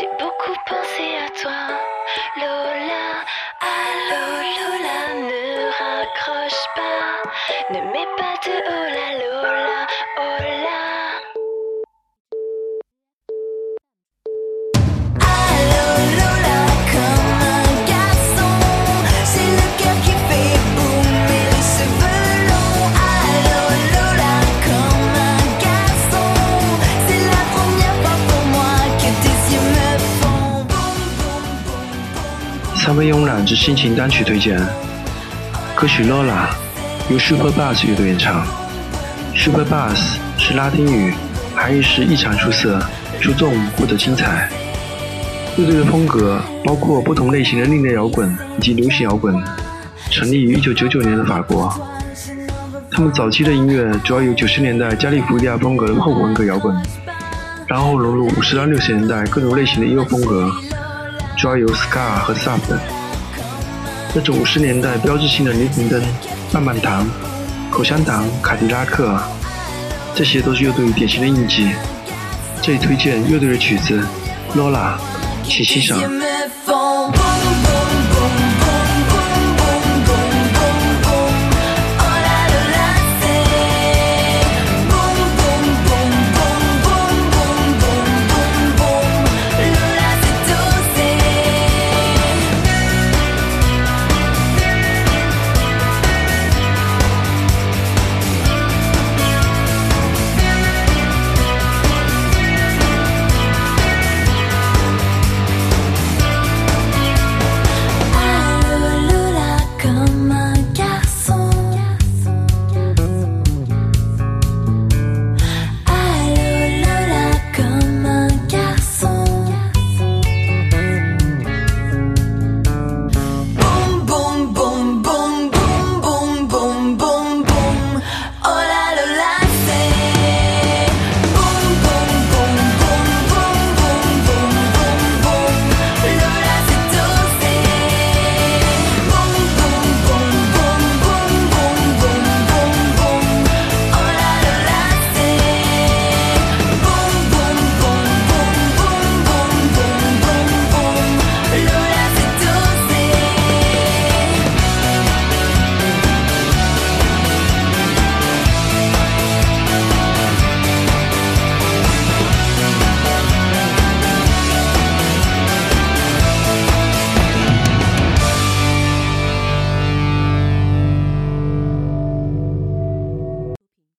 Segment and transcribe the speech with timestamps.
[0.00, 1.60] J'ai beaucoup pensé à toi,
[2.38, 3.08] Lola.
[3.60, 4.24] Allô,
[4.56, 7.28] Lola, ne raccroche pas.
[7.68, 9.86] Ne mets pas de oh la Lola,
[32.82, 34.58] 三位慵懒之心情单曲推荐，
[35.76, 36.46] 歌曲《Lola》
[37.12, 38.42] 由 Super Bass 乐队演唱。
[39.36, 41.12] Super Bass 是拉丁语，
[41.54, 42.80] 含义是异常出色、
[43.20, 44.48] 出众或者精彩。
[45.58, 49.38] 乐队的风格包括不同类型的另类摇滚以及流行摇滚，
[50.10, 51.70] 成立于1999年的法国。
[52.90, 56.74] 他们早期的音乐主要有90年代加利福尼亚风格的后文革摇滚，
[57.66, 60.50] 然后融入50到60年代各种类型的音乐风格。
[61.40, 62.60] 主要有 ska 和 sub。
[64.14, 66.02] 那种五十年代标志性的霓虹灯、
[66.52, 67.08] 棒棒糖、
[67.70, 69.18] 口香糖、卡迪拉克，
[70.14, 71.70] 这些都是乐队典型的印记。
[72.60, 74.06] 这里推荐乐队的曲子
[74.54, 74.98] 《Lola》，
[75.44, 75.98] 请欣赏。